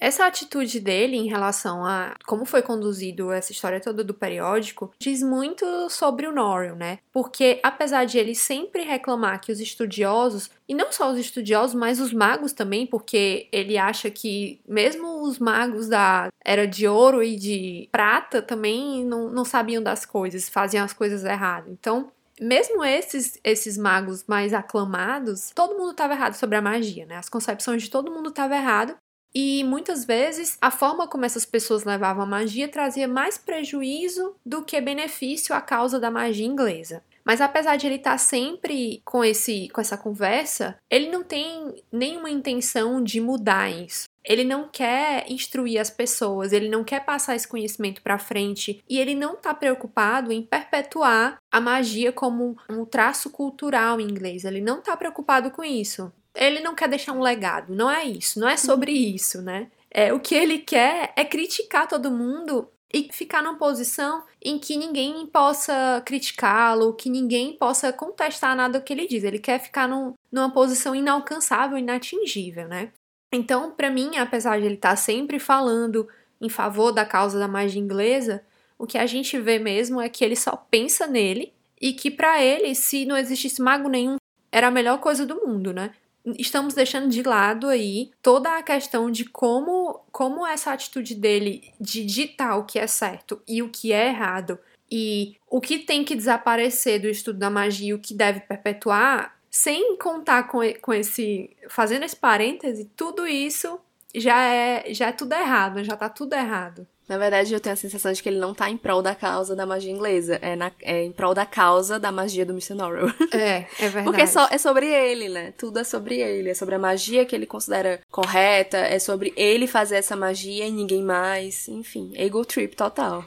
[0.00, 5.22] Essa atitude dele em relação a como foi conduzido essa história toda do periódico diz
[5.22, 7.00] muito sobre o Norrell, né?
[7.12, 12.00] Porque apesar de ele sempre reclamar que os estudiosos, e não só os estudiosos, mas
[12.00, 17.36] os magos também, porque ele acha que mesmo os magos da era de ouro e
[17.36, 21.70] de prata também não, não sabiam das coisas, faziam as coisas erradas.
[21.70, 22.10] Então,
[22.40, 27.16] mesmo esses, esses magos mais aclamados, todo mundo estava errado sobre a magia, né?
[27.16, 28.96] As concepções de todo mundo estavam errado
[29.34, 34.62] e muitas vezes a forma como essas pessoas levavam a magia trazia mais prejuízo do
[34.62, 37.02] que benefício à causa da magia inglesa.
[37.24, 42.30] Mas apesar de ele estar sempre com esse com essa conversa, ele não tem nenhuma
[42.30, 44.08] intenção de mudar isso.
[44.24, 48.98] Ele não quer instruir as pessoas, ele não quer passar esse conhecimento para frente e
[48.98, 54.44] ele não está preocupado em perpetuar a magia como um traço cultural inglês.
[54.44, 58.38] Ele não está preocupado com isso ele não quer deixar um legado, não é isso,
[58.38, 59.70] não é sobre isso, né?
[59.90, 64.76] É, o que ele quer é criticar todo mundo e ficar numa posição em que
[64.76, 69.22] ninguém possa criticá-lo, que ninguém possa contestar nada que ele diz.
[69.22, 72.92] Ele quer ficar num, numa posição inalcançável, inatingível, né?
[73.32, 76.08] Então, para mim, apesar de ele estar tá sempre falando
[76.40, 78.42] em favor da causa da magia inglesa,
[78.76, 82.42] o que a gente vê mesmo é que ele só pensa nele e que para
[82.42, 84.16] ele, se não existisse mago nenhum,
[84.50, 85.92] era a melhor coisa do mundo, né?
[86.38, 92.04] Estamos deixando de lado aí toda a questão de como, como essa atitude dele de
[92.04, 94.58] ditar o que é certo e o que é errado
[94.90, 99.38] e o que tem que desaparecer do estudo da magia e o que deve perpetuar,
[99.50, 101.50] sem contar com, com esse.
[101.68, 103.78] fazendo esse parêntese, tudo isso
[104.14, 106.86] já é, já é tudo errado, já tá tudo errado.
[107.10, 109.56] Na verdade, eu tenho a sensação de que ele não tá em prol da causa
[109.56, 110.38] da magia inglesa.
[110.40, 112.74] É, na, é em prol da causa da magia do Mr.
[112.74, 113.10] Norrell.
[113.32, 114.04] É, é verdade.
[114.04, 115.52] Porque é, só, é sobre ele, né?
[115.58, 116.50] Tudo é sobre ele.
[116.50, 118.76] É sobre a magia que ele considera correta.
[118.76, 121.66] É sobre ele fazer essa magia e ninguém mais.
[121.66, 123.24] Enfim, ego trip total.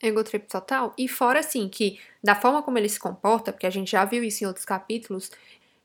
[0.00, 0.94] Ego trip total.
[0.96, 4.22] E fora, assim, que da forma como ele se comporta, porque a gente já viu
[4.22, 5.28] isso em outros capítulos,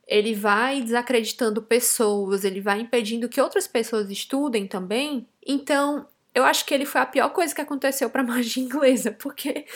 [0.06, 5.26] ele vai desacreditando pessoas, ele vai impedindo que outras pessoas estudem também.
[5.44, 6.06] Então,
[6.38, 9.66] eu acho que ele foi a pior coisa que aconteceu para magia inglesa, porque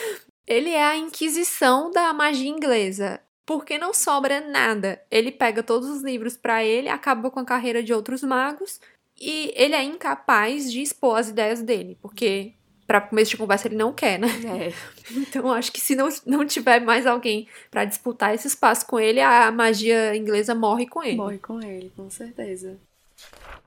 [0.47, 3.21] ele é a inquisição da magia inglesa.
[3.45, 5.03] Porque não sobra nada.
[5.11, 8.81] Ele pega todos os livros para ele, acaba com a carreira de outros magos
[9.21, 12.53] e ele é incapaz de expor as ideias dele, porque
[12.87, 14.29] para começo de conversa ele não quer, né?
[14.69, 14.73] É.
[15.11, 19.21] Então acho que se não, não tiver mais alguém para disputar esse espaço com ele,
[19.21, 21.17] a magia inglesa morre com ele.
[21.17, 22.79] Morre com ele, com certeza.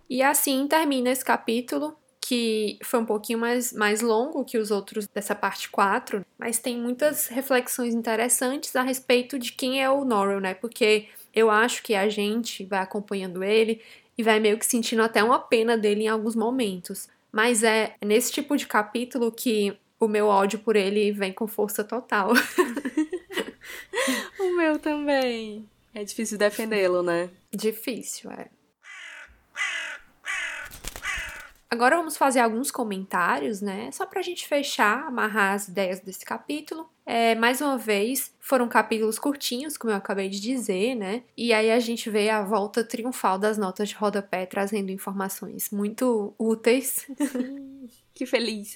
[0.09, 1.95] E assim termina esse capítulo
[2.27, 6.75] que foi um pouquinho mais, mais longo que os outros dessa parte 4, mas tem
[6.75, 10.55] muitas reflexões interessantes a respeito de quem é o Norrell, né?
[10.55, 13.79] Porque eu acho que a gente vai acompanhando ele
[14.17, 17.07] e vai meio que sentindo até uma pena dele em alguns momentos.
[17.31, 21.83] Mas é nesse tipo de capítulo que o meu ódio por ele vem com força
[21.83, 22.33] total.
[24.39, 25.63] o meu também.
[25.93, 27.29] É difícil defendê-lo, né?
[27.53, 28.47] Difícil, é.
[31.75, 33.91] Agora vamos fazer alguns comentários, né?
[33.91, 36.89] Só para a gente fechar, amarrar as ideias desse capítulo.
[37.05, 41.23] É, mais uma vez, foram capítulos curtinhos, como eu acabei de dizer, né?
[41.35, 46.33] E aí a gente vê a volta triunfal das notas de rodapé trazendo informações muito
[46.39, 47.05] úteis.
[48.15, 48.75] que feliz.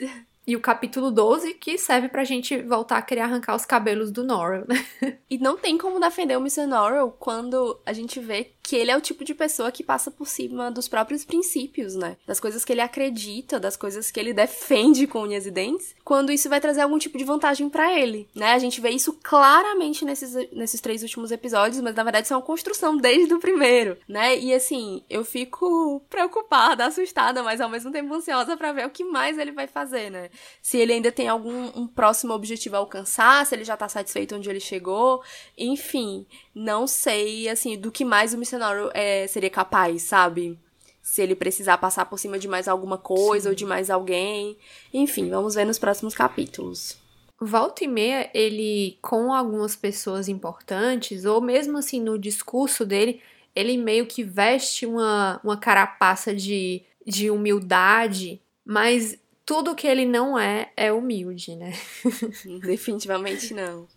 [0.49, 4.23] E o capítulo 12, que serve pra gente voltar a querer arrancar os cabelos do
[4.23, 4.83] Norrell, né?
[5.29, 6.65] E não tem como defender o Mr.
[6.65, 10.27] Norrell quando a gente vê que ele é o tipo de pessoa que passa por
[10.27, 12.17] cima dos próprios princípios, né?
[12.27, 16.31] Das coisas que ele acredita, das coisas que ele defende com unhas e dentes, quando
[16.31, 18.53] isso vai trazer algum tipo de vantagem para ele, né?
[18.53, 22.37] A gente vê isso claramente nesses, nesses três últimos episódios, mas na verdade isso é
[22.37, 24.37] uma construção desde o primeiro, né?
[24.37, 29.03] E assim, eu fico preocupada, assustada, mas ao mesmo tempo ansiosa para ver o que
[29.03, 30.29] mais ele vai fazer, né?
[30.61, 34.35] Se ele ainda tem algum um próximo objetivo a alcançar, se ele já tá satisfeito
[34.35, 35.23] onde ele chegou,
[35.57, 40.59] enfim, não sei, assim, do que mais o Mr cenário é, seria capaz, sabe?
[41.01, 43.49] Se ele precisar passar por cima de mais alguma coisa Sim.
[43.49, 44.57] ou de mais alguém.
[44.93, 46.97] Enfim, vamos ver nos próximos capítulos.
[47.39, 53.21] Volta e meia, ele, com algumas pessoas importantes, ou mesmo assim no discurso dele,
[53.55, 59.17] ele meio que veste uma, uma carapaça de, de humildade, mas
[59.49, 61.73] tudo que ele não é é humilde, né?
[62.61, 63.87] Definitivamente não.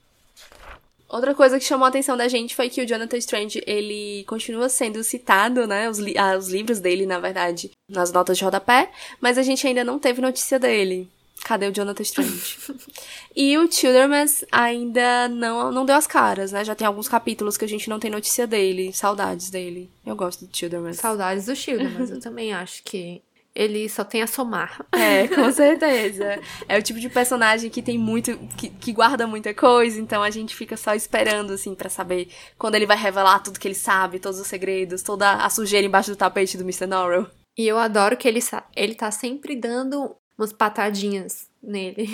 [1.06, 4.70] Outra coisa que chamou a atenção da gente foi que o Jonathan Strange, ele continua
[4.70, 8.90] sendo citado, né, os, li ah, os livros dele, na verdade, nas notas de rodapé,
[9.20, 11.06] mas a gente ainda não teve notícia dele.
[11.44, 12.56] Cadê o Jonathan Strange?
[13.36, 16.64] e o Childermas ainda não, não deu as caras, né?
[16.64, 18.90] Já tem alguns capítulos que a gente não tem notícia dele.
[18.94, 19.90] Saudades dele.
[20.06, 20.96] Eu gosto do Childermas.
[20.96, 22.10] Saudades do Childermas.
[22.10, 23.20] eu também acho que
[23.54, 24.84] ele só tem a somar.
[24.92, 26.40] É, com certeza.
[26.68, 28.36] É o tipo de personagem que tem muito.
[28.56, 32.74] Que, que guarda muita coisa, então a gente fica só esperando, assim, para saber quando
[32.74, 36.16] ele vai revelar tudo que ele sabe, todos os segredos, toda a sujeira embaixo do
[36.16, 36.86] tapete do Mr.
[36.86, 37.26] Norrell.
[37.56, 38.40] E eu adoro que ele,
[38.74, 42.06] ele tá sempre dando umas patadinhas nele.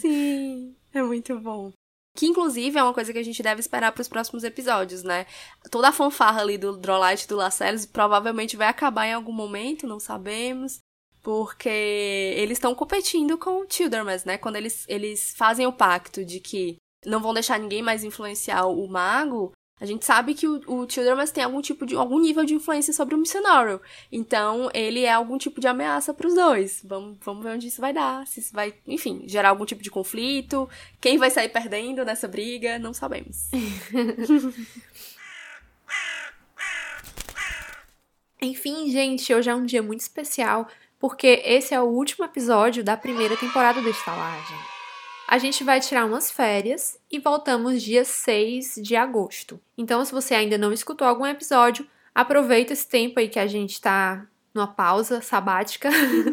[0.00, 1.72] Sim, é muito bom.
[2.16, 5.26] Que, inclusive, é uma coisa que a gente deve esperar para os próximos episódios, né?
[5.70, 9.86] Toda a fanfarra ali do Drolight e do Lacerys provavelmente vai acabar em algum momento,
[9.86, 10.78] não sabemos.
[11.22, 11.68] Porque
[12.36, 14.38] eles estão competindo com o Childermas, né?
[14.38, 18.86] Quando eles, eles fazem o pacto de que não vão deixar ninguém mais influenciar o
[18.86, 20.86] mago, a gente sabe que o, o
[21.32, 23.80] tem algum tipo de algum nível de influência sobre o missionário.
[24.10, 26.80] Então, ele é algum tipo de ameaça para os dois.
[26.84, 29.90] Vamos, vamos ver onde isso vai dar, se isso vai, enfim, gerar algum tipo de
[29.90, 30.68] conflito.
[31.00, 33.50] Quem vai sair perdendo nessa briga, não sabemos.
[38.40, 40.68] enfim, gente, hoje é um dia muito especial,
[41.00, 44.73] porque esse é o último episódio da primeira temporada da Estalagem.
[45.26, 49.60] A gente vai tirar umas férias e voltamos dia 6 de agosto.
[49.76, 53.80] Então, se você ainda não escutou algum episódio, aproveita esse tempo aí que a gente
[53.80, 55.90] tá numa pausa sabática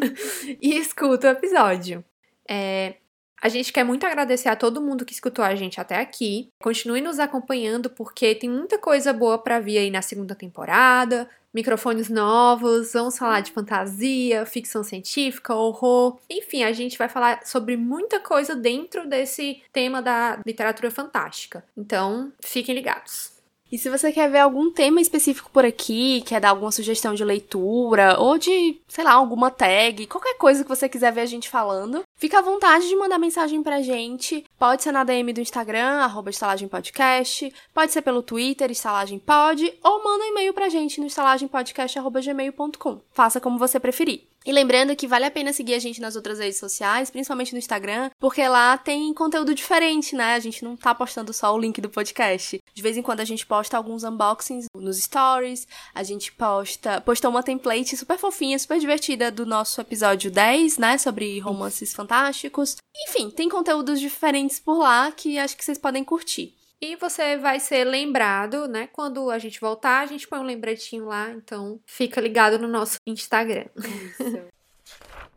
[0.60, 2.04] e escuta o episódio.
[2.48, 2.96] É,
[3.42, 6.48] a gente quer muito agradecer a todo mundo que escutou a gente até aqui.
[6.62, 12.08] Continue nos acompanhando porque tem muita coisa boa para vir aí na segunda temporada microfones
[12.08, 16.18] novos, vamos falar de fantasia, ficção científica, horror.
[16.30, 21.62] Enfim, a gente vai falar sobre muita coisa dentro desse tema da literatura fantástica.
[21.76, 23.31] Então, fiquem ligados.
[23.72, 27.24] E se você quer ver algum tema específico por aqui, quer dar alguma sugestão de
[27.24, 31.48] leitura, ou de, sei lá, alguma tag, qualquer coisa que você quiser ver a gente
[31.48, 34.44] falando, fica à vontade de mandar mensagem pra gente.
[34.58, 40.22] Pode ser na DM do Instagram, arroba estalagempodcast, pode ser pelo Twitter, estalagempod, ou manda
[40.22, 43.00] um e-mail pra gente no estalagempodcast.gmail.com.
[43.10, 44.32] Faça como você preferir.
[44.44, 47.58] E lembrando que vale a pena seguir a gente nas outras redes sociais, principalmente no
[47.58, 50.34] Instagram, porque lá tem conteúdo diferente, né?
[50.34, 52.60] A gente não tá postando só o link do podcast.
[52.74, 57.30] De vez em quando a gente posta alguns unboxings nos stories, a gente posta, postou
[57.30, 62.76] uma template super fofinha, super divertida do nosso episódio 10, né, sobre romances fantásticos.
[63.08, 66.54] Enfim, tem conteúdos diferentes por lá que acho que vocês podem curtir.
[66.80, 68.88] E você vai ser lembrado, né?
[68.88, 72.96] Quando a gente voltar, a gente põe um lembretinho lá, então fica ligado no nosso
[73.06, 73.66] Instagram.
[73.76, 74.42] Isso.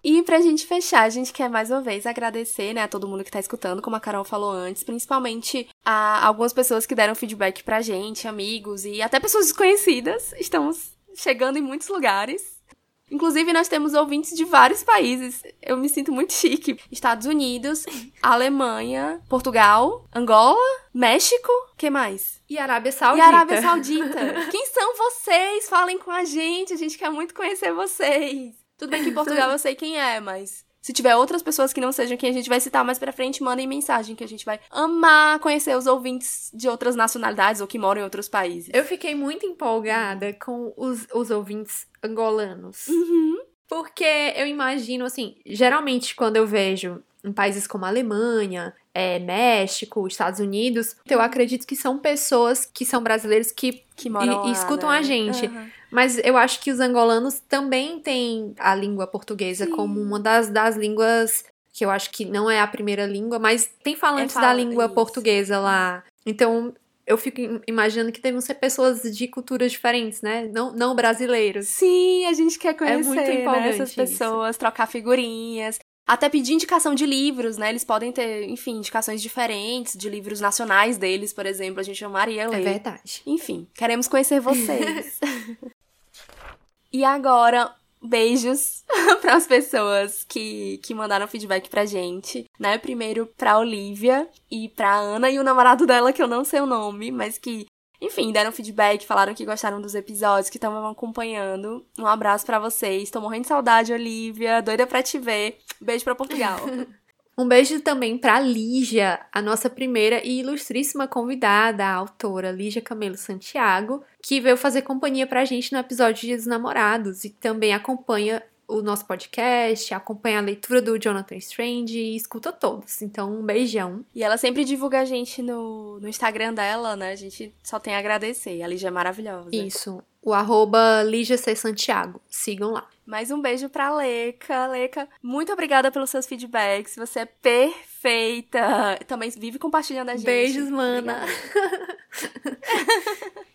[0.08, 3.24] E pra gente fechar, a gente quer mais uma vez agradecer, né, a todo mundo
[3.24, 7.64] que tá escutando, como a Carol falou antes, principalmente a algumas pessoas que deram feedback
[7.64, 10.32] pra gente, amigos e até pessoas desconhecidas.
[10.34, 12.62] Estamos chegando em muitos lugares.
[13.10, 15.42] Inclusive, nós temos ouvintes de vários países.
[15.60, 16.80] Eu me sinto muito chique.
[16.92, 17.84] Estados Unidos,
[18.22, 20.62] Alemanha, Portugal, Angola,
[20.94, 22.40] México, que mais?
[22.48, 23.26] E Arábia Saudita.
[23.26, 24.50] E Arábia Saudita.
[24.52, 25.68] Quem são vocês?
[25.68, 26.74] Falem com a gente.
[26.74, 28.65] A gente quer muito conhecer vocês.
[28.78, 31.82] Tudo bem que em Portugal eu sei quem é, mas se tiver outras pessoas que
[31.82, 34.46] não sejam quem a gente vai citar mais pra frente, mandem mensagem que a gente
[34.46, 38.70] vai amar conhecer os ouvintes de outras nacionalidades ou que moram em outros países.
[38.72, 42.88] Eu fiquei muito empolgada com os, os ouvintes angolanos.
[42.88, 43.40] Uhum.
[43.68, 50.40] Porque eu imagino, assim, geralmente quando eu vejo em países como Alemanha, é, México, Estados
[50.40, 54.90] Unidos, eu acredito que são pessoas que são brasileiros que, que moram e, lá, escutam
[54.90, 55.00] né?
[55.00, 55.48] a gente.
[55.48, 55.68] Uhum.
[55.92, 59.72] Mas eu acho que os angolanos também têm a língua portuguesa Sim.
[59.72, 63.70] como uma das, das línguas que eu acho que não é a primeira língua, mas
[63.84, 64.94] tem falantes É da língua isso.
[64.94, 66.04] portuguesa lá.
[66.26, 66.74] Então,
[67.06, 70.50] eu fico im- imaginando que devem ser pessoas de culturas diferentes, né?
[70.54, 71.68] Não, não brasileiros.
[71.68, 73.96] Sim, a gente quer conhecer muito né, essas isso.
[73.98, 75.78] pessoas, trocar figurinhas.
[76.08, 77.70] Até pedir indicação de livros, né?
[77.70, 81.80] Eles podem ter, enfim, indicações diferentes de livros nacionais deles, por exemplo.
[81.80, 82.64] A gente amaria É ler.
[82.64, 83.24] verdade.
[83.26, 85.20] Enfim, queremos conhecer vocês.
[86.94, 88.84] e agora, beijos
[89.22, 92.78] para as pessoas que, que mandaram feedback pra gente, né?
[92.78, 96.66] Primeiro pra Olivia e pra Ana e o namorado dela, que eu não sei o
[96.68, 97.66] nome, mas que,
[98.06, 101.86] enfim, deram feedback, falaram que gostaram dos episódios, que estavam acompanhando.
[101.98, 103.10] Um abraço pra vocês.
[103.10, 104.62] Tô morrendo de saudade, Olivia.
[104.62, 105.58] Doida pra te ver.
[105.82, 106.60] Beijo pra Portugal.
[107.38, 113.18] Um beijo também para Lígia, a nossa primeira e ilustríssima convidada, a autora Lígia Camelo
[113.18, 117.74] Santiago, que veio fazer companhia pra gente no episódio de Dia dos Namorados e também
[117.74, 123.02] acompanha o nosso podcast, acompanha a leitura do Jonathan Strange e escuta todos.
[123.02, 124.06] Então, um beijão.
[124.14, 127.12] E ela sempre divulga a gente no, no Instagram dela, né?
[127.12, 128.62] A gente só tem a agradecer.
[128.62, 129.50] A Lígia é maravilhosa.
[129.52, 130.02] Isso.
[130.22, 131.56] O arroba Lígia C.
[131.56, 132.20] Santiago.
[132.28, 132.88] Sigam lá.
[133.06, 134.66] Mais um beijo pra Leca.
[134.66, 136.96] Leca, muito obrigada pelos seus feedbacks.
[136.96, 138.98] Você é perfeita.
[139.06, 140.26] Também vive compartilhando a gente.
[140.26, 141.24] Beijos, mana.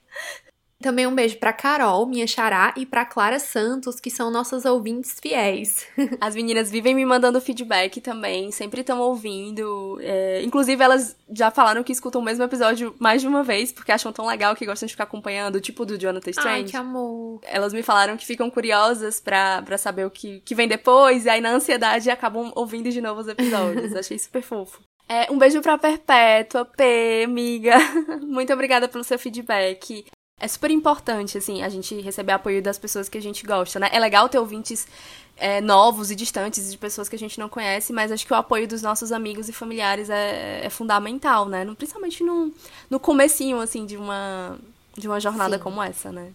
[0.82, 5.18] Também um beijo pra Carol, minha xará, e pra Clara Santos, que são nossas ouvintes
[5.20, 5.86] fiéis.
[6.20, 9.98] As meninas vivem me mandando feedback também, sempre estão ouvindo.
[10.00, 13.92] É, inclusive, elas já falaram que escutam o mesmo episódio mais de uma vez, porque
[13.92, 16.70] acham tão legal que gostam de ficar acompanhando, tipo do Jonathan Ai, Strange.
[16.70, 17.40] que amor.
[17.44, 21.28] Elas me falaram que ficam curiosas pra, pra saber o que, que vem depois, e
[21.28, 23.94] aí na ansiedade acabam ouvindo de novo os episódios.
[23.96, 24.80] Achei super fofo.
[25.06, 27.76] É, um beijo pra Perpétua, P, amiga.
[28.22, 30.06] Muito obrigada pelo seu feedback.
[30.40, 33.90] É super importante, assim, a gente receber apoio das pessoas que a gente gosta, né?
[33.92, 34.88] É legal ter ouvintes
[35.36, 38.36] é, novos e distantes de pessoas que a gente não conhece, mas acho que o
[38.36, 41.62] apoio dos nossos amigos e familiares é, é fundamental, né?
[41.62, 42.50] No- Principalmente no,
[42.88, 44.58] no comecinho, assim, de uma,
[44.96, 45.62] de uma jornada Sim.
[45.62, 46.32] como essa, né?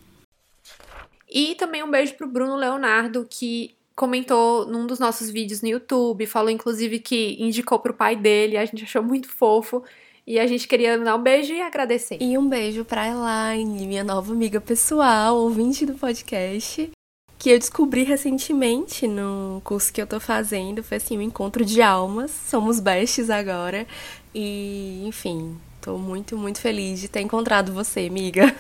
[1.27, 6.25] E também um beijo pro Bruno Leonardo, que comentou num dos nossos vídeos no YouTube,
[6.27, 9.83] falou inclusive que indicou pro pai dele, a gente achou muito fofo.
[10.27, 12.17] E a gente queria dar um beijo e agradecer.
[12.19, 16.89] E um beijo pra Elaine, minha nova amiga pessoal, ouvinte do podcast,
[17.37, 20.81] que eu descobri recentemente no curso que eu tô fazendo.
[20.81, 22.31] Foi assim, um encontro de almas.
[22.31, 23.85] Somos bestes agora.
[24.33, 28.55] E, enfim, tô muito, muito feliz de ter encontrado você, amiga.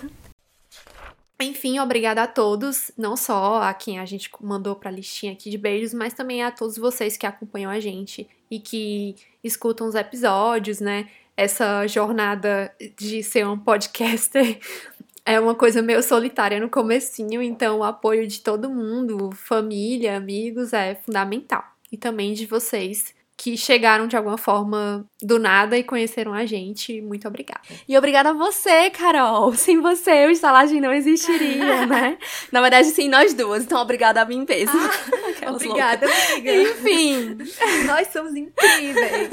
[1.41, 5.57] Enfim, obrigada a todos, não só a quem a gente mandou pra listinha aqui de
[5.57, 10.79] beijos, mas também a todos vocês que acompanham a gente e que escutam os episódios,
[10.79, 11.09] né?
[11.37, 14.59] Essa jornada de ser um podcaster
[15.25, 20.71] é uma coisa meio solitária no comecinho, então o apoio de todo mundo, família, amigos,
[20.71, 21.63] é fundamental.
[21.91, 27.01] E também de vocês que chegaram de alguma forma do nada e conheceram a gente.
[27.01, 27.61] Muito obrigada.
[27.87, 29.51] E obrigada a você, Carol.
[29.55, 32.17] Sem você, o estalagem não existiria, né?
[32.51, 33.63] Na verdade, sim, nós duas.
[33.63, 34.79] Então, obrigada a mim mesmo.
[34.79, 36.53] Ah, obrigada, amiga.
[36.53, 37.37] Enfim,
[37.85, 39.29] nós somos incríveis.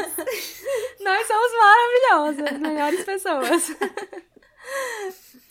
[1.01, 3.73] nós somos maravilhosas, melhores pessoas.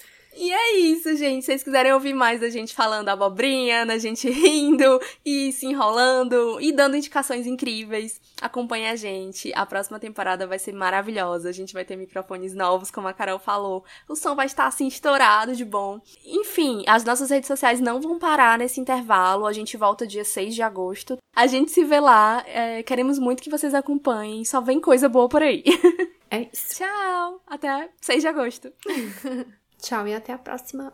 [0.41, 1.43] E é isso, gente.
[1.43, 6.59] Se vocês quiserem ouvir mais da gente falando abobrinha, da gente rindo e se enrolando
[6.59, 9.51] e dando indicações incríveis, acompanhe a gente.
[9.53, 11.47] A próxima temporada vai ser maravilhosa.
[11.47, 13.85] A gente vai ter microfones novos, como a Carol falou.
[14.09, 16.01] O som vai estar assim estourado de bom.
[16.25, 19.45] Enfim, as nossas redes sociais não vão parar nesse intervalo.
[19.45, 21.19] A gente volta dia 6 de agosto.
[21.35, 22.43] A gente se vê lá.
[22.47, 24.43] É, queremos muito que vocês acompanhem.
[24.43, 25.63] Só vem coisa boa por aí.
[26.33, 26.77] É isso.
[26.77, 27.41] Tchau!
[27.45, 28.71] Até 6 de agosto.
[29.82, 30.93] Tchau e até a próxima.